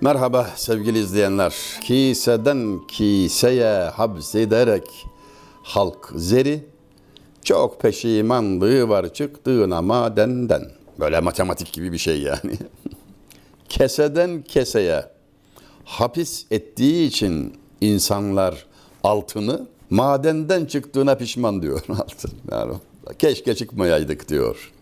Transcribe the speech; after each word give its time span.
Merhaba 0.00 0.46
sevgili 0.56 0.98
izleyenler. 0.98 1.54
Kiseden 1.80 2.80
kiseye 2.88 3.84
habzederek 3.84 5.06
halk 5.62 6.12
zeri 6.16 6.66
çok 7.44 7.80
peşimanlığı 7.80 8.88
var 8.88 9.14
çıktığına 9.14 9.82
madenden. 9.82 10.62
Böyle 11.00 11.20
matematik 11.20 11.72
gibi 11.72 11.92
bir 11.92 11.98
şey 11.98 12.22
yani. 12.22 12.58
Keseden 13.68 14.42
keseye 14.42 15.04
hapis 15.84 16.46
ettiği 16.50 17.08
için 17.08 17.56
insanlar 17.80 18.66
altını 19.02 19.66
madenden 19.90 20.64
çıktığına 20.64 21.14
pişman 21.14 21.62
diyor 21.62 21.80
altın. 21.88 22.32
Yani 22.50 22.74
keşke 23.18 23.54
çıkmayaydık 23.54 24.28
diyor. 24.28 24.72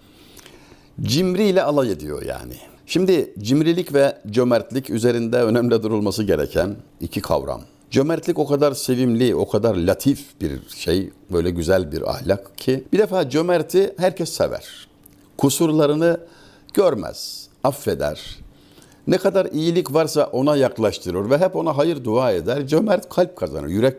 Cimriyle 1.03 1.63
alay 1.63 1.91
ediyor 1.91 2.23
yani. 2.23 2.55
Şimdi 2.87 3.35
cimrilik 3.39 3.95
ve 3.95 4.19
cömertlik 4.31 4.91
üzerinde 4.91 5.43
önemli 5.43 5.83
durulması 5.83 6.23
gereken 6.23 6.77
iki 7.01 7.21
kavram. 7.21 7.63
Cömertlik 7.91 8.39
o 8.39 8.47
kadar 8.47 8.73
sevimli, 8.73 9.35
o 9.35 9.49
kadar 9.49 9.75
latif 9.75 10.41
bir 10.41 10.61
şey, 10.77 11.11
böyle 11.33 11.51
güzel 11.51 11.93
bir 11.93 12.11
ahlak 12.11 12.59
ki 12.59 12.85
bir 12.93 12.99
defa 12.99 13.31
cömerti 13.31 13.95
herkes 13.97 14.33
sever. 14.33 14.89
Kusurlarını 15.39 16.21
görmez, 16.75 17.49
affeder. 17.65 18.42
Ne 19.07 19.19
kadar 19.19 19.47
iyilik 19.47 19.95
varsa 19.95 20.25
ona 20.33 20.57
yaklaştırır 20.57 21.31
ve 21.31 21.39
hep 21.39 21.57
ona 21.57 21.77
hayır 21.77 22.05
dua 22.05 22.33
eder. 22.33 22.67
Cömert 22.67 23.09
kalp 23.09 23.37
kazanır, 23.37 23.69
yürek 23.69 23.97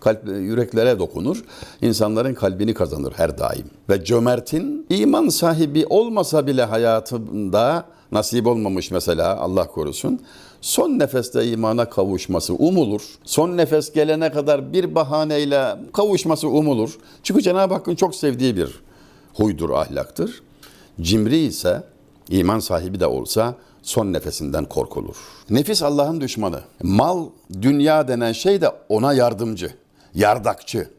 kalp 0.00 0.28
yüreklere 0.28 0.98
dokunur. 0.98 1.44
İnsanların 1.82 2.34
kalbini 2.34 2.74
kazanır 2.74 3.12
her 3.16 3.38
daim. 3.38 3.64
Ve 3.88 4.04
cömertin 4.04 4.86
iman 4.90 5.28
sahibi 5.28 5.86
olmasa 5.86 6.46
bile 6.46 6.64
hayatında 6.64 7.84
nasip 8.12 8.46
olmamış 8.46 8.90
mesela 8.90 9.36
Allah 9.36 9.66
korusun. 9.66 10.20
Son 10.60 10.98
nefeste 10.98 11.46
imana 11.46 11.90
kavuşması 11.90 12.54
umulur. 12.54 13.02
Son 13.24 13.56
nefes 13.56 13.92
gelene 13.92 14.32
kadar 14.32 14.72
bir 14.72 14.94
bahaneyle 14.94 15.76
kavuşması 15.92 16.48
umulur. 16.48 16.98
Çünkü 17.22 17.42
Cenab-ı 17.42 17.74
Hakk'ın 17.74 17.94
çok 17.94 18.14
sevdiği 18.14 18.56
bir 18.56 18.80
huydur, 19.34 19.70
ahlaktır. 19.70 20.42
Cimri 21.00 21.38
ise 21.38 21.82
iman 22.28 22.58
sahibi 22.58 23.00
de 23.00 23.06
olsa 23.06 23.54
son 23.86 24.12
nefesinden 24.12 24.64
korkulur. 24.64 25.16
Nefis 25.50 25.82
Allah'ın 25.82 26.20
düşmanı. 26.20 26.60
Mal, 26.82 27.26
dünya 27.62 28.08
denen 28.08 28.32
şey 28.32 28.60
de 28.60 28.70
ona 28.88 29.12
yardımcı, 29.12 29.74
yardakçı. 30.14 30.90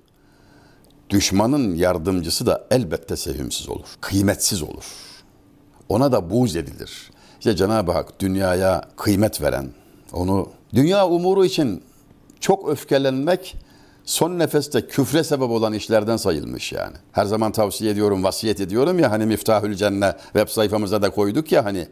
Düşmanın 1.10 1.76
yardımcısı 1.76 2.46
da 2.46 2.68
elbette 2.72 3.16
sevimsiz 3.16 3.70
olur, 3.70 3.88
kıymetsiz 4.02 4.64
olur. 4.64 4.84
Ona 5.90 6.12
da 6.12 6.30
buğz 6.30 6.56
edilir. 6.56 7.12
İşte 7.40 7.56
Cenab-ı 7.56 7.92
Hak 7.92 8.20
dünyaya 8.20 8.82
kıymet 8.96 9.42
veren, 9.42 9.70
onu 10.14 10.50
dünya 10.74 11.08
umuru 11.08 11.46
için 11.46 11.84
çok 12.40 12.70
öfkelenmek 12.70 13.56
son 14.06 14.40
nefeste 14.40 14.88
küfre 14.88 15.24
sebep 15.24 15.50
olan 15.50 15.74
işlerden 15.74 16.18
sayılmış 16.18 16.72
yani. 16.72 16.96
Her 17.12 17.26
zaman 17.26 17.52
tavsiye 17.52 17.92
ediyorum, 17.92 18.24
vasiyet 18.24 18.62
ediyorum 18.62 19.00
ya 19.00 19.12
hani 19.12 19.26
Miftahül 19.26 19.76
Cenne 19.76 20.16
web 20.34 20.48
sayfamıza 20.48 21.02
da 21.02 21.10
koyduk 21.10 21.52
ya 21.52 21.66
hani. 21.66 21.88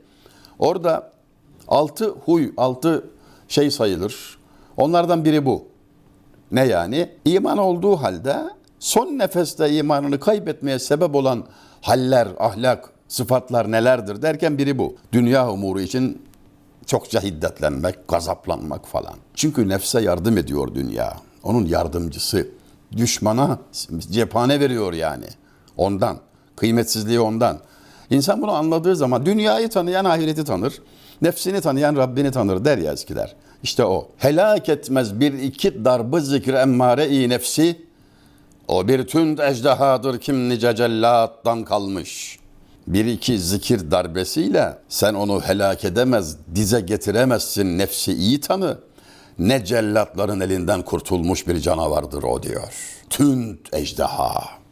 Orada 0.60 1.12
altı 1.68 2.10
huy, 2.10 2.52
altı 2.58 3.10
şey 3.48 3.72
sayılır. 3.72 4.38
Onlardan 4.78 5.26
biri 5.26 5.46
bu. 5.46 5.68
Ne 6.52 6.66
yani? 6.66 7.10
İman 7.26 7.58
olduğu 7.58 7.96
halde 7.96 8.36
son 8.80 9.08
nefeste 9.08 9.70
imanını 9.70 10.20
kaybetmeye 10.20 10.80
sebep 10.80 11.16
olan 11.16 11.46
haller, 11.82 12.28
ahlak, 12.40 12.90
sıfatlar 13.08 13.72
nelerdir 13.72 14.22
derken 14.22 14.58
biri 14.58 14.78
bu. 14.78 14.96
Dünya 15.12 15.52
umuru 15.52 15.82
için 15.82 16.22
çokça 16.86 17.24
hiddetlenmek, 17.24 18.08
gazaplanmak 18.08 18.88
falan. 18.88 19.16
Çünkü 19.36 19.70
nefse 19.70 20.02
yardım 20.02 20.38
ediyor 20.38 20.76
dünya. 20.76 21.18
Onun 21.44 21.66
yardımcısı. 21.66 22.48
Düşmana 22.98 23.60
cephane 24.00 24.60
veriyor 24.60 24.94
yani. 24.94 25.26
Ondan. 25.78 26.18
Kıymetsizliği 26.56 27.20
ondan. 27.20 27.60
İnsan 28.10 28.42
bunu 28.42 28.52
anladığı 28.52 28.96
zaman 28.96 29.26
dünyayı 29.26 29.70
tanıyan 29.70 30.06
ahireti 30.06 30.44
tanır. 30.44 30.82
Nefsini 31.22 31.62
tanıyan 31.62 31.96
Rabbini 31.96 32.32
tanır 32.32 32.66
der 32.66 32.78
ya 32.78 32.94
eskiler. 32.94 33.36
İşte 33.64 33.86
o. 33.86 34.08
Helak 34.18 34.70
etmez 34.70 35.20
bir 35.20 35.34
iki 35.34 35.86
darbı 35.86 36.22
zikr 36.22 36.54
emmare-i 36.54 37.30
nefsi. 37.30 37.86
O 38.68 38.88
bir 38.88 39.08
tünd 39.08 39.40
ejdehadır 39.40 40.20
kim 40.20 40.50
nice 40.50 40.76
cellattan 40.76 41.64
kalmış. 41.64 42.40
Bir 42.88 43.06
iki 43.06 43.40
zikir 43.40 43.92
darbesiyle 43.92 44.78
sen 44.90 45.14
onu 45.14 45.42
helak 45.42 45.86
edemez, 45.86 46.38
dize 46.56 46.82
getiremezsin 46.82 47.78
nefsi 47.78 48.14
iyi 48.14 48.40
tanı. 48.40 48.78
Ne 49.40 49.66
cellatların 49.66 50.40
elinden 50.40 50.82
kurtulmuş 50.82 51.48
bir 51.48 51.60
canavardır 51.60 52.24
o 52.24 52.44
diyor. 52.44 52.74
Tünd 53.10 53.58
ejdeha. 53.74 54.65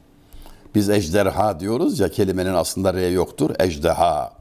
Biz 0.76 0.90
ejderha 0.90 1.60
diyoruz 1.60 2.00
ya 2.00 2.12
kelimenin 2.12 2.54
aslında 2.54 2.94
R 2.94 3.08
yoktur. 3.08 3.50
Ejdeha. 3.60 4.34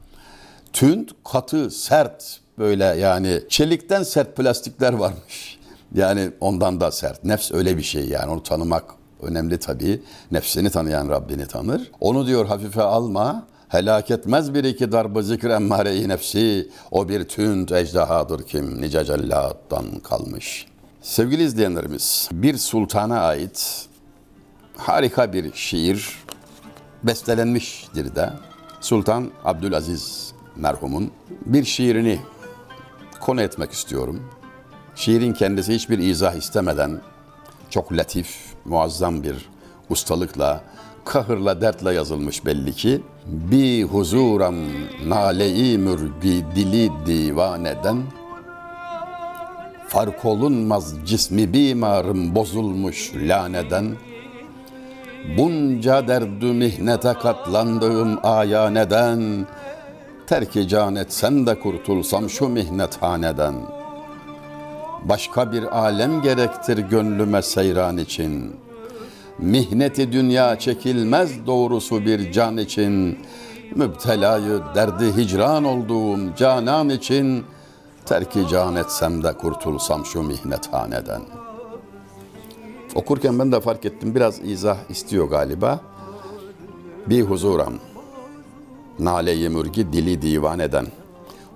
Tünd, 0.73 1.09
katı, 1.31 1.71
sert 1.71 2.39
böyle 2.57 2.83
yani 2.83 3.41
çelikten 3.49 4.03
sert 4.03 4.37
plastikler 4.37 4.93
varmış. 4.93 5.59
Yani 5.95 6.31
ondan 6.39 6.81
da 6.81 6.91
sert. 6.91 7.23
Nefs 7.23 7.51
öyle 7.51 7.77
bir 7.77 7.83
şey 7.83 8.09
yani 8.09 8.31
onu 8.31 8.43
tanımak 8.43 8.83
önemli 9.21 9.57
tabii. 9.57 10.01
Nefsini 10.31 10.69
tanıyan 10.69 11.09
Rabbini 11.09 11.47
tanır. 11.47 11.91
Onu 11.99 12.27
diyor 12.27 12.45
hafife 12.45 12.81
alma. 12.81 13.47
Helak 13.67 14.11
etmez 14.11 14.53
bir 14.53 14.63
iki 14.63 14.91
darbı 14.91 15.23
zikr 15.23 15.45
emmare-i 15.45 16.09
nefsi. 16.09 16.69
O 16.91 17.09
bir 17.09 17.23
tünd 17.23 17.69
ejdehadır 17.69 18.43
kim 18.43 18.81
nice 18.81 19.05
cellattan 19.05 19.85
kalmış. 20.03 20.65
Sevgili 21.01 21.43
izleyenlerimiz, 21.43 22.29
bir 22.31 22.57
sultana 22.57 23.19
ait 23.19 23.87
harika 24.77 25.33
bir 25.33 25.53
şiir 25.53 26.22
bestelenmiştir 27.03 28.15
de. 28.15 28.33
Sultan 28.81 29.31
Abdülaziz 29.45 30.33
merhumun 30.55 31.11
bir 31.45 31.63
şiirini 31.63 32.19
konu 33.19 33.41
etmek 33.41 33.71
istiyorum. 33.71 34.21
Şiirin 34.95 35.33
kendisi 35.33 35.73
hiçbir 35.73 35.99
izah 35.99 36.33
istemeden 36.33 37.01
çok 37.69 37.93
latif, 37.93 38.35
muazzam 38.65 39.23
bir 39.23 39.49
ustalıkla, 39.89 40.63
kahırla, 41.05 41.61
dertle 41.61 41.93
yazılmış 41.93 42.45
belli 42.45 42.73
ki. 42.73 43.01
Bi 43.25 43.83
huzuram 43.83 44.55
nale-i 45.07 45.77
mürgi 45.77 46.45
dili 46.55 46.91
divaneden 47.05 48.03
Fark 49.87 50.25
olunmaz 50.25 50.95
cismi 51.05 51.53
bimarım 51.53 52.35
bozulmuş 52.35 53.11
laneden 53.15 53.95
Bunca 55.37 56.07
derdü 56.07 56.53
mihnete 56.53 57.13
katlandığım 57.13 58.19
aya 58.23 58.69
neden? 58.69 59.47
Terki 60.27 60.67
can 60.67 60.95
etsem 60.95 61.47
de 61.47 61.59
kurtulsam 61.59 62.29
şu 62.29 62.49
mihnethaneden. 62.49 63.55
Başka 65.03 65.51
bir 65.51 65.77
alem 65.79 66.21
gerektir 66.21 66.77
gönlüme 66.77 67.41
seyran 67.41 67.97
için. 67.97 68.55
Mihneti 69.37 70.11
dünya 70.11 70.59
çekilmez 70.59 71.45
doğrusu 71.45 72.05
bir 72.05 72.31
can 72.31 72.57
için. 72.57 73.19
Müptelayı 73.75 74.61
derdi 74.75 75.17
hicran 75.17 75.63
olduğum 75.63 76.35
canan 76.35 76.89
için. 76.89 77.43
Terki 78.05 78.47
can 78.47 78.75
etsem 78.75 79.23
de 79.23 79.33
kurtulsam 79.33 80.05
şu 80.05 80.23
mihnethaneden 80.23 81.42
Okurken 82.95 83.39
ben 83.39 83.51
de 83.51 83.59
fark 83.59 83.85
ettim 83.85 84.15
biraz 84.15 84.39
izah 84.45 84.77
istiyor 84.89 85.29
galiba. 85.29 85.81
Bir 87.07 87.21
huzuram. 87.21 87.73
Nale-i 88.99 89.49
mürgi 89.49 89.93
dili 89.93 90.21
divan 90.21 90.59
eden. 90.59 90.87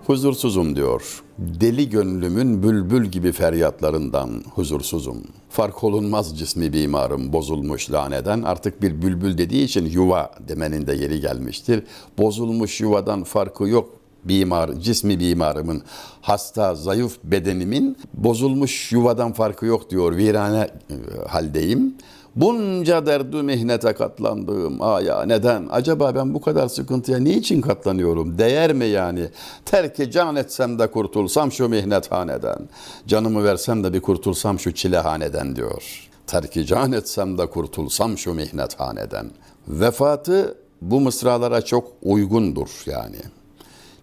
Huzursuzum 0.06 0.76
diyor. 0.76 1.24
Deli 1.38 1.90
gönlümün 1.90 2.64
bülbül 2.64 3.06
gibi 3.06 3.32
feryatlarından 3.32 4.44
huzursuzum. 4.56 5.18
Fark 5.50 5.84
olunmaz 5.84 6.40
cismi 6.40 6.74
bimarım 6.74 7.34
bozulmuş 7.34 7.92
laneden. 7.92 8.42
Artık 8.42 8.82
bir 8.82 9.02
bülbül 9.02 9.38
dediği 9.38 9.64
için 9.64 9.86
yuva 9.86 10.32
demenin 10.48 10.88
de 10.88 10.94
yeri 10.94 11.20
gelmiştir. 11.20 11.84
Bozulmuş 12.18 12.82
yuvadan 12.82 13.24
farkı 13.24 13.68
yok 13.68 13.90
bimar, 14.30 14.74
cismi 14.74 15.20
bimarımın, 15.20 15.82
hasta, 16.22 16.76
zayıf 16.76 17.18
bedenimin 17.24 17.98
bozulmuş 18.14 18.92
yuvadan 18.92 19.34
farkı 19.34 19.66
yok 19.66 19.90
diyor. 19.90 20.18
Virane 20.18 20.70
e, 20.90 21.28
haldeyim. 21.28 21.96
Bunca 22.36 23.06
derdü 23.06 23.42
mihnete 23.42 23.94
katlandığım 23.94 24.82
aya 24.82 25.26
neden? 25.26 25.68
Acaba 25.72 26.16
ben 26.16 26.34
bu 26.34 26.42
kadar 26.42 26.68
sıkıntıya 26.68 27.20
niçin 27.20 27.62
katlanıyorum? 27.62 28.38
Değer 28.38 28.74
mi 28.74 28.86
yani? 28.86 29.28
Terki 29.66 30.12
can 30.12 30.36
etsem 30.36 30.80
de 30.80 30.88
kurtulsam 30.88 31.52
şu 31.52 31.70
mihnethaneden. 31.70 32.70
Canımı 33.08 33.44
versem 33.44 33.84
de 33.84 33.94
bir 33.94 34.02
kurtulsam 34.02 34.60
şu 34.60 34.74
çilehaneden 34.74 35.56
diyor. 35.56 36.10
Terki 36.28 36.66
can 36.66 36.92
etsem 36.92 37.38
de 37.38 37.46
kurtulsam 37.46 38.18
şu 38.18 38.34
mihnethaneden. 38.34 39.32
Vefatı 39.68 40.56
bu 40.82 41.02
mısralara 41.02 41.62
çok 41.62 41.92
uygundur 42.02 42.70
yani. 42.86 43.18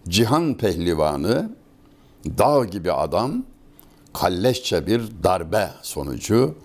Cihan 0.09 0.57
pehlivanı, 0.57 1.49
dağ 2.25 2.65
gibi 2.65 2.91
adam, 2.91 3.43
kalleşçe 4.13 4.87
bir 4.87 5.01
darbe 5.23 5.69
sonucu, 5.81 6.55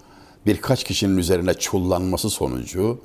birkaç 0.46 0.84
kişinin 0.84 1.18
üzerine 1.18 1.54
çullanması 1.54 2.30
sonucu, 2.30 3.00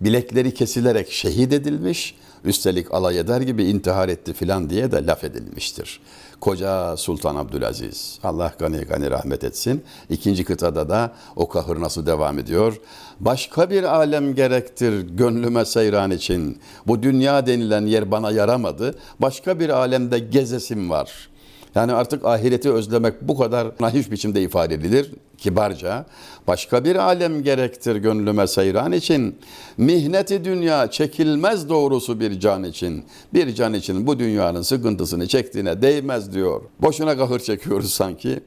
bilekleri 0.00 0.54
kesilerek 0.54 1.12
şehit 1.12 1.52
edilmiş, 1.52 2.14
üstelik 2.44 2.94
alay 2.94 3.18
eder 3.18 3.40
gibi 3.40 3.64
intihar 3.64 4.08
etti 4.08 4.32
filan 4.32 4.70
diye 4.70 4.92
de 4.92 5.06
laf 5.06 5.24
edilmiştir. 5.24 6.00
Koca 6.40 6.96
Sultan 6.96 7.36
Abdülaziz, 7.36 8.18
Allah 8.24 8.52
gani 8.58 8.76
gani 8.76 9.10
rahmet 9.10 9.44
etsin. 9.44 9.84
İkinci 10.10 10.44
kıtada 10.44 10.88
da 10.88 11.12
o 11.36 11.48
kahır 11.48 11.80
nasıl 11.80 12.06
devam 12.06 12.38
ediyor? 12.38 12.80
Başka 13.20 13.70
bir 13.70 13.82
alem 13.82 14.34
gerektir 14.34 15.00
gönlüme 15.00 15.64
seyran 15.64 16.10
için. 16.10 16.58
Bu 16.86 17.02
dünya 17.02 17.46
denilen 17.46 17.86
yer 17.86 18.10
bana 18.10 18.30
yaramadı. 18.30 18.94
Başka 19.20 19.60
bir 19.60 19.68
alemde 19.68 20.18
gezesim 20.18 20.90
var.'' 20.90 21.33
Yani 21.74 21.92
artık 21.92 22.24
ahireti 22.24 22.72
özlemek 22.72 23.22
bu 23.22 23.38
kadar 23.38 23.68
naif 23.80 24.10
biçimde 24.10 24.42
ifade 24.42 24.74
edilir 24.74 25.10
kibarca. 25.38 26.06
Başka 26.46 26.84
bir 26.84 26.96
alem 26.96 27.42
gerektir 27.42 27.96
gönlüme 27.96 28.46
seyran 28.46 28.92
için. 28.92 29.38
Mihneti 29.76 30.44
dünya 30.44 30.90
çekilmez 30.90 31.68
doğrusu 31.68 32.20
bir 32.20 32.40
can 32.40 32.64
için. 32.64 33.04
Bir 33.34 33.54
can 33.54 33.74
için 33.74 34.06
bu 34.06 34.18
dünyanın 34.18 34.62
sıkıntısını 34.62 35.28
çektiğine 35.28 35.82
değmez 35.82 36.32
diyor. 36.32 36.62
Boşuna 36.82 37.16
kahır 37.16 37.40
çekiyoruz 37.40 37.92
sanki. 37.92 38.40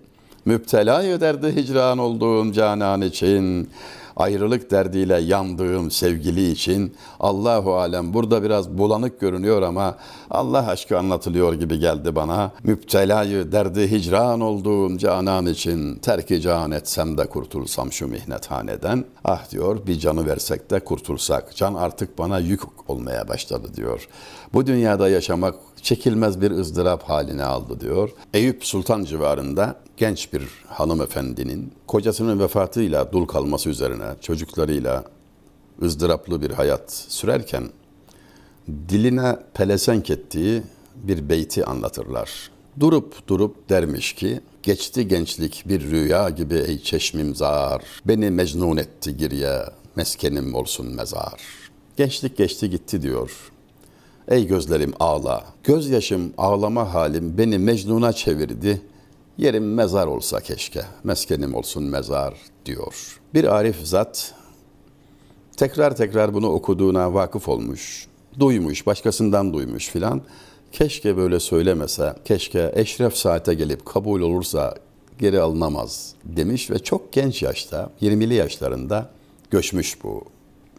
Müptela 0.45 1.03
ederdi 1.03 1.56
hicran 1.56 1.97
olduğum 1.97 2.51
canan 2.53 3.01
için 3.01 3.69
ayrılık 4.18 4.72
derdiyle 4.72 5.18
yandığım 5.22 5.92
sevgili 5.92 6.52
için 6.52 6.96
Allahu 7.19 7.75
alem 7.75 8.14
burada 8.14 8.44
biraz 8.44 8.78
bulanık 8.78 9.19
görünüyor 9.19 9.62
ama 9.62 9.96
Allah 10.31 10.68
aşkı 10.68 10.98
anlatılıyor 10.98 11.54
gibi 11.54 11.80
geldi 11.80 12.16
bana. 12.16 12.52
Müptelayı 12.64 13.52
derdi 13.52 13.92
hicran 13.92 14.42
olduğum 14.42 14.98
canan 14.98 15.46
için 15.46 15.96
terki 15.96 16.42
can 16.42 16.72
etsem 16.72 17.18
de 17.18 17.25
kurtulsam 17.25 17.92
şu 17.92 18.08
mihnethaneden. 18.08 19.06
Ah 19.25 19.52
diyor 19.52 19.88
bir 19.88 20.00
canı 20.00 20.28
versek 20.28 20.72
de 20.72 20.80
kurtulsak. 20.80 21.56
Can 21.56 21.74
artık 21.74 22.18
bana 22.18 22.40
yük 22.40 22.62
olmaya 22.88 23.28
başladı 23.28 23.68
diyor. 23.75 24.08
Bu 24.54 24.68
dünyada 24.68 25.10
yaşamak 25.10 25.56
çekilmez 25.81 26.41
bir 26.41 26.51
ızdırap 26.51 27.03
haline 27.03 27.44
aldı 27.44 27.79
diyor. 27.79 28.09
Eyüp 28.33 28.65
Sultan 28.65 29.03
civarında 29.03 29.75
genç 29.97 30.33
bir 30.33 30.44
hanımefendinin 30.68 31.71
kocasının 31.88 32.39
vefatıyla 32.39 33.12
dul 33.12 33.25
kalması 33.25 33.69
üzerine 33.69 34.06
çocuklarıyla 34.21 35.03
ızdıraplı 35.81 36.41
bir 36.41 36.51
hayat 36.51 36.91
sürerken 36.91 37.69
diline 38.89 39.38
pelesenk 39.53 40.09
ettiği 40.09 40.63
bir 40.95 41.29
beyti 41.29 41.65
anlatırlar. 41.65 42.51
Durup 42.80 43.27
durup 43.27 43.69
dermiş 43.69 44.13
ki 44.13 44.41
geçti 44.63 45.07
gençlik 45.07 45.63
bir 45.68 45.81
rüya 45.81 46.30
gibi 46.30 46.56
ey 46.56 46.81
çeşmim 46.81 47.35
zar 47.35 47.81
beni 48.06 48.31
mecnun 48.31 48.77
etti 48.77 49.18
girye 49.18 49.62
meskenim 49.95 50.56
olsun 50.56 50.95
mezar. 50.95 51.41
Gençlik 51.97 52.38
geçti 52.38 52.69
gitti 52.69 53.01
diyor. 53.01 53.51
Ey 54.27 54.47
gözlerim 54.47 54.94
ağla. 55.00 55.44
Gözyaşım 55.63 56.33
ağlama 56.38 56.94
halim 56.94 57.38
beni 57.38 57.57
mecnuna 57.57 58.13
çevirdi. 58.13 58.81
Yerim 59.38 59.74
mezar 59.74 60.07
olsa 60.07 60.41
keşke. 60.41 60.81
Meskenim 61.03 61.56
olsun 61.56 61.83
mezar 61.83 62.33
diyor. 62.65 63.19
Bir 63.33 63.56
arif 63.56 63.77
zat 63.83 64.33
tekrar 65.57 65.95
tekrar 65.95 66.33
bunu 66.33 66.50
okuduğuna 66.50 67.13
vakıf 67.13 67.50
olmuş. 67.50 68.07
Duymuş, 68.39 68.85
başkasından 68.85 69.53
duymuş 69.53 69.89
filan. 69.89 70.21
Keşke 70.71 71.18
böyle 71.18 71.39
söylemese, 71.39 72.15
keşke 72.25 72.71
eşref 72.75 73.15
saate 73.15 73.53
gelip 73.53 73.85
kabul 73.85 74.21
olursa 74.21 74.75
geri 75.19 75.41
alınamaz 75.41 76.13
demiş 76.23 76.71
ve 76.71 76.80
çok 76.80 77.13
genç 77.13 77.44
yaşta, 77.44 77.89
20'li 78.01 78.33
yaşlarında 78.33 79.09
göçmüş 79.51 80.03
bu 80.03 80.23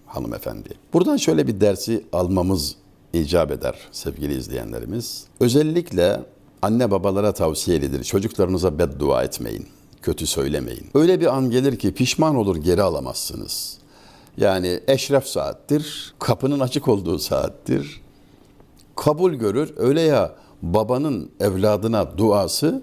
hanımefendi. 0.07 0.69
Buradan 0.93 1.17
şöyle 1.17 1.47
bir 1.47 1.61
dersi 1.61 2.05
almamız 2.13 2.77
icap 3.21 3.51
eder 3.51 3.79
sevgili 3.93 4.35
izleyenlerimiz. 4.35 5.25
Özellikle 5.41 6.21
anne 6.63 6.91
babalara 6.91 7.33
tavsiyelidir. 7.33 8.05
Çocuklarınıza 8.05 8.79
beddua 8.79 9.23
etmeyin. 9.23 9.67
Kötü 10.03 10.27
söylemeyin. 10.27 10.87
Öyle 10.95 11.21
bir 11.21 11.37
an 11.37 11.51
gelir 11.51 11.79
ki 11.79 11.95
pişman 11.95 12.37
olur 12.37 12.57
geri 12.57 12.83
alamazsınız. 12.83 13.79
Yani 14.37 14.81
eşref 14.87 15.27
saattir, 15.27 16.15
kapının 16.19 16.61
açık 16.61 16.89
olduğu 16.89 17.19
saattir. 17.19 18.01
Kabul 18.97 19.33
görür. 19.33 19.75
Öyle 19.77 20.01
ya 20.01 20.35
babanın 20.63 21.31
evladına 21.41 22.19
duası 22.19 22.83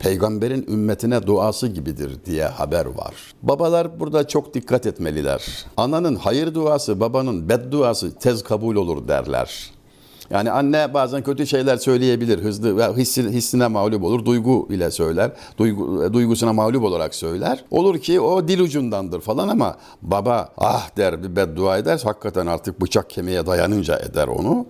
peygamberin 0.00 0.66
ümmetine 0.68 1.26
duası 1.26 1.66
gibidir 1.66 2.10
diye 2.26 2.44
haber 2.44 2.86
var. 2.86 3.14
Babalar 3.42 4.00
burada 4.00 4.28
çok 4.28 4.54
dikkat 4.54 4.86
etmeliler. 4.86 5.66
Ananın 5.76 6.14
hayır 6.16 6.54
duası, 6.54 7.00
babanın 7.00 7.48
bedduası 7.48 8.18
tez 8.18 8.42
kabul 8.42 8.76
olur 8.76 9.08
derler. 9.08 9.70
Yani 10.30 10.50
anne 10.50 10.94
bazen 10.94 11.22
kötü 11.22 11.46
şeyler 11.46 11.76
söyleyebilir, 11.76 12.38
hızlı 12.38 12.76
ve 12.76 12.86
hissi, 12.96 13.22
hissine 13.22 13.66
mağlup 13.66 14.04
olur, 14.04 14.24
duygu 14.24 14.68
ile 14.70 14.90
söyler, 14.90 15.32
duygu, 15.58 16.12
duygusuna 16.12 16.52
mağlup 16.52 16.84
olarak 16.84 17.14
söyler. 17.14 17.64
Olur 17.70 17.98
ki 17.98 18.20
o 18.20 18.48
dil 18.48 18.60
ucundandır 18.60 19.20
falan 19.20 19.48
ama 19.48 19.76
baba 20.02 20.48
ah 20.58 20.96
der 20.96 21.22
bir 21.22 21.36
beddua 21.36 21.78
eder, 21.78 22.00
hakikaten 22.04 22.46
artık 22.46 22.80
bıçak 22.80 23.10
kemiğe 23.10 23.46
dayanınca 23.46 23.98
eder 23.98 24.28
onu. 24.28 24.66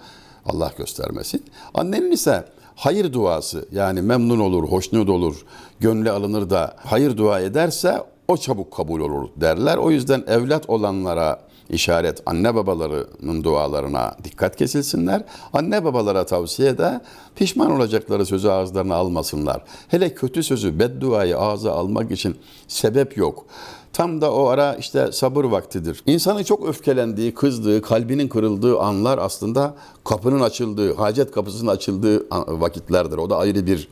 Allah 0.46 0.72
göstermesin. 0.78 1.44
Annenin 1.74 2.10
ise 2.10 2.44
hayır 2.80 3.12
duası 3.12 3.68
yani 3.72 4.02
memnun 4.02 4.38
olur, 4.38 4.68
hoşnut 4.68 5.08
olur, 5.08 5.44
gönlü 5.80 6.10
alınır 6.10 6.50
da 6.50 6.74
hayır 6.76 7.16
dua 7.16 7.40
ederse 7.40 8.02
o 8.28 8.36
çabuk 8.36 8.72
kabul 8.72 9.00
olur 9.00 9.28
derler. 9.36 9.76
O 9.76 9.90
yüzden 9.90 10.24
evlat 10.26 10.70
olanlara 10.70 11.40
işaret 11.70 12.22
anne 12.26 12.54
babalarının 12.54 13.44
dualarına 13.44 14.16
dikkat 14.24 14.56
kesilsinler. 14.56 15.24
Anne 15.52 15.84
babalara 15.84 16.26
tavsiye 16.26 16.78
de 16.78 17.00
pişman 17.36 17.70
olacakları 17.70 18.26
sözü 18.26 18.48
ağızlarına 18.48 18.94
almasınlar. 18.94 19.64
Hele 19.88 20.14
kötü 20.14 20.42
sözü, 20.42 20.78
bedduayı 20.78 21.38
ağza 21.38 21.72
almak 21.72 22.10
için 22.10 22.36
sebep 22.68 23.16
yok. 23.16 23.46
Tam 23.92 24.20
da 24.20 24.32
o 24.32 24.46
ara 24.46 24.74
işte 24.74 25.12
sabır 25.12 25.44
vaktidir. 25.44 26.02
İnsanın 26.06 26.42
çok 26.42 26.68
öfkelendiği, 26.68 27.34
kızdığı, 27.34 27.82
kalbinin 27.82 28.28
kırıldığı 28.28 28.78
anlar 28.78 29.18
aslında 29.18 29.74
kapının 30.04 30.40
açıldığı, 30.40 30.94
hacet 30.94 31.32
kapısının 31.32 31.70
açıldığı 31.70 32.30
vakitlerdir. 32.60 33.18
O 33.18 33.30
da 33.30 33.36
ayrı 33.36 33.66
bir 33.66 33.88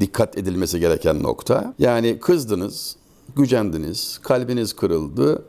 dikkat 0.00 0.38
edilmesi 0.38 0.80
gereken 0.80 1.22
nokta. 1.22 1.74
Yani 1.78 2.18
kızdınız, 2.20 2.96
gücendiniz, 3.36 4.18
kalbiniz 4.22 4.72
kırıldı. 4.72 5.42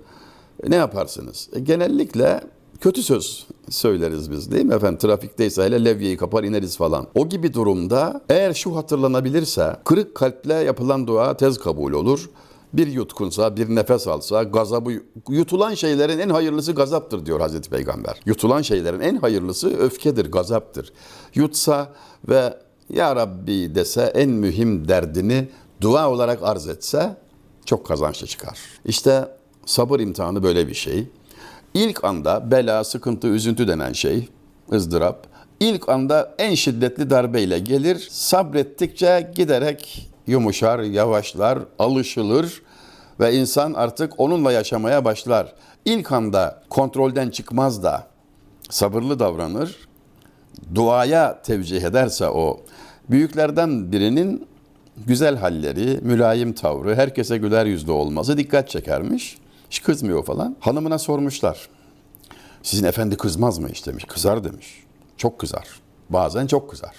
Ne 0.68 0.76
yaparsınız? 0.76 1.50
E, 1.54 1.60
genellikle 1.60 2.42
kötü 2.82 3.04
söz 3.04 3.48
söyleriz 3.70 4.32
biz 4.32 4.52
değil 4.52 4.66
mi 4.66 4.74
efendim? 4.74 4.98
Trafikteyse 4.98 5.64
hele 5.64 5.86
levyeyi 5.86 6.18
kapar 6.18 6.44
ineriz 6.44 6.78
falan. 6.78 7.08
O 7.16 7.30
gibi 7.30 7.54
durumda 7.54 8.22
eğer 8.30 8.54
şu 8.54 8.76
hatırlanabilirse 8.76 9.76
kırık 9.86 10.16
kalple 10.16 10.54
yapılan 10.54 11.08
dua 11.08 11.38
tez 11.38 11.58
kabul 11.58 11.94
olur 11.94 12.30
bir 12.74 12.88
yutkunsa, 12.88 13.58
bir 13.58 13.76
nefes 13.76 14.08
alsa, 14.08 14.44
gazabı 14.44 14.92
yutulan 15.30 15.74
şeylerin 15.74 16.20
en 16.20 16.30
hayırlısı 16.30 16.72
gazaptır 16.72 17.26
diyor 17.26 17.40
Hazreti 17.40 17.70
Peygamber. 17.70 18.20
Yutulan 18.26 18.62
şeylerin 18.62 19.00
en 19.00 19.16
hayırlısı 19.16 19.78
öfkedir, 19.78 20.32
gazaptır. 20.32 20.94
Yutsa 21.36 21.94
ve 22.30 22.58
ya 22.90 23.16
Rabbi 23.16 23.76
dese 23.76 24.02
en 24.02 24.30
mühim 24.30 24.88
derdini 24.88 25.50
dua 25.82 26.12
olarak 26.12 26.40
arz 26.44 26.68
etse 26.68 27.18
çok 27.66 27.86
kazançlı 27.86 28.28
çıkar. 28.28 28.60
İşte 28.86 29.28
sabır 29.68 30.00
imtihanı 30.00 30.44
böyle 30.44 30.68
bir 30.68 30.74
şey. 30.74 31.08
İlk 31.74 32.04
anda 32.04 32.52
bela, 32.52 32.84
sıkıntı, 32.84 33.28
üzüntü 33.28 33.68
denen 33.68 33.94
şey, 33.94 34.30
ızdırap, 34.74 35.28
ilk 35.60 35.90
anda 35.90 36.36
en 36.38 36.56
şiddetli 36.56 37.10
darbeyle 37.10 37.60
gelir. 37.60 38.08
Sabrettikçe 38.12 39.32
giderek 39.36 40.10
yumuşar, 40.28 40.80
yavaşlar, 40.80 41.60
alışılır 41.80 42.62
ve 43.20 43.36
insan 43.36 43.74
artık 43.74 44.20
onunla 44.20 44.52
yaşamaya 44.52 45.06
başlar. 45.06 45.54
İlk 45.86 46.12
anda 46.12 46.64
kontrolden 46.70 47.30
çıkmaz 47.30 47.84
da 47.84 48.08
sabırlı 48.70 49.20
davranır. 49.20 49.76
Duaya 50.76 51.42
tevcih 51.42 51.82
ederse 51.82 52.30
o 52.30 52.60
büyüklerden 53.10 53.92
birinin 53.92 54.48
güzel 55.08 55.38
halleri, 55.38 56.00
mülayim 56.02 56.54
tavrı, 56.54 56.96
herkese 56.96 57.38
güler 57.38 57.66
yüzlü 57.66 57.92
olması 57.92 58.38
dikkat 58.38 58.70
çekermiş. 58.70 59.38
Hiç 59.70 59.84
kızmıyor 59.84 60.26
falan. 60.26 60.56
Hanımına 60.60 61.00
sormuşlar. 61.00 61.70
Sizin 62.64 62.86
efendi 62.86 63.18
kızmaz 63.18 63.60
mı 63.60 63.68
hiç 63.70 63.86
demiş. 63.86 64.04
Kızar 64.08 64.44
demiş. 64.44 64.84
Çok 65.18 65.40
kızar. 65.40 65.68
Bazen 66.10 66.48
çok 66.48 66.70
kızar. 66.70 66.96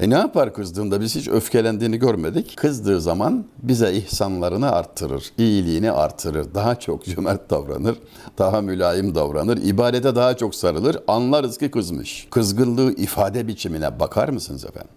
E 0.00 0.10
ne 0.10 0.14
yapar 0.14 0.54
kızdığında 0.54 1.00
biz 1.00 1.16
hiç 1.16 1.28
öfkelendiğini 1.28 1.98
görmedik. 1.98 2.56
Kızdığı 2.56 3.00
zaman 3.00 3.44
bize 3.62 3.92
ihsanlarını 3.92 4.72
arttırır, 4.72 5.32
iyiliğini 5.38 5.92
artırır, 5.92 6.54
daha 6.54 6.78
çok 6.78 7.04
cömert 7.04 7.50
davranır, 7.50 7.98
daha 8.38 8.60
mülayim 8.60 9.14
davranır, 9.14 9.56
ibadete 9.56 10.14
daha 10.14 10.36
çok 10.36 10.54
sarılır. 10.54 10.96
Anlarız 11.08 11.58
ki 11.58 11.70
kızmış. 11.70 12.26
Kızgınlığı 12.30 12.92
ifade 12.92 13.48
biçimine 13.48 14.00
bakar 14.00 14.28
mısınız 14.28 14.64
efendim? 14.64 14.90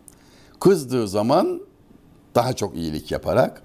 Kızdığı 0.59 1.07
zaman 1.07 1.61
daha 2.35 2.53
çok 2.53 2.75
iyilik 2.75 3.11
yaparak 3.11 3.61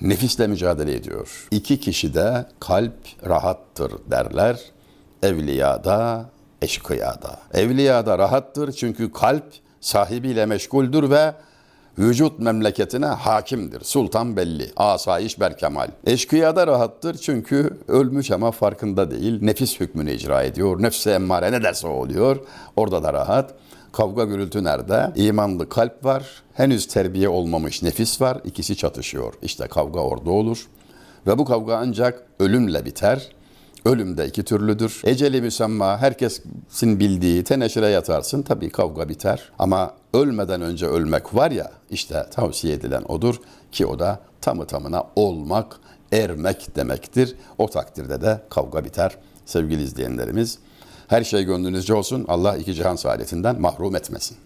nefisle 0.00 0.46
mücadele 0.46 0.94
ediyor. 0.94 1.48
İki 1.50 1.80
kişide 1.80 2.46
kalp 2.60 3.26
rahattır 3.26 3.92
derler. 4.10 4.60
Evliyada, 5.22 6.24
eşkıyada. 6.62 7.38
Evliyada 7.54 8.18
rahattır 8.18 8.72
çünkü 8.72 9.12
kalp 9.12 9.44
sahibiyle 9.80 10.46
meşguldür 10.46 11.10
ve 11.10 11.34
vücut 11.98 12.38
memleketine 12.38 13.06
hakimdir. 13.06 13.84
Sultan 13.84 14.36
belli, 14.36 14.72
asayiş 14.76 15.40
berkemal. 15.40 15.88
Eşkıyada 16.06 16.66
rahattır 16.66 17.14
çünkü 17.14 17.78
ölmüş 17.88 18.30
ama 18.30 18.50
farkında 18.50 19.10
değil. 19.10 19.38
Nefis 19.42 19.80
hükmünü 19.80 20.12
icra 20.12 20.42
ediyor. 20.42 20.82
Nefse 20.82 21.10
emmare 21.10 21.52
ne 21.52 21.62
derse 21.62 21.86
oluyor. 21.86 22.36
Orada 22.76 23.02
da 23.02 23.12
rahat. 23.12 23.54
Kavga 23.96 24.24
gürültü 24.24 24.64
nerede? 24.64 25.12
İmanlı 25.16 25.68
kalp 25.68 26.04
var. 26.04 26.42
Henüz 26.54 26.86
terbiye 26.86 27.28
olmamış 27.28 27.82
nefis 27.82 28.20
var. 28.20 28.40
İkisi 28.44 28.76
çatışıyor. 28.76 29.34
İşte 29.42 29.66
kavga 29.66 30.00
orada 30.00 30.30
olur. 30.30 30.68
Ve 31.26 31.38
bu 31.38 31.44
kavga 31.44 31.76
ancak 31.76 32.22
ölümle 32.38 32.84
biter. 32.84 33.28
Ölüm 33.84 34.16
de 34.16 34.26
iki 34.26 34.42
türlüdür. 34.42 35.00
Eceli 35.04 35.42
müsemma 35.42 35.98
herkesin 35.98 37.00
bildiği 37.00 37.44
teneşire 37.44 37.88
yatarsın 37.88 38.42
tabii 38.42 38.70
kavga 38.70 39.08
biter. 39.08 39.52
Ama 39.58 39.94
ölmeden 40.14 40.60
önce 40.60 40.86
ölmek 40.86 41.34
var 41.34 41.50
ya 41.50 41.72
işte 41.90 42.26
tavsiye 42.30 42.74
edilen 42.74 43.02
odur 43.08 43.40
ki 43.72 43.86
o 43.86 43.98
da 43.98 44.20
tamı 44.40 44.66
tamına 44.66 45.04
olmak, 45.16 45.76
ermek 46.12 46.76
demektir. 46.76 47.36
O 47.58 47.70
takdirde 47.70 48.20
de 48.20 48.40
kavga 48.50 48.84
biter 48.84 49.18
sevgili 49.46 49.82
izleyenlerimiz. 49.82 50.58
Her 51.08 51.24
şey 51.24 51.44
gönlünüzce 51.44 51.94
olsun. 51.94 52.24
Allah 52.28 52.56
iki 52.56 52.74
cihan 52.74 52.96
saadetinden 52.96 53.60
mahrum 53.60 53.96
etmesin. 53.96 54.36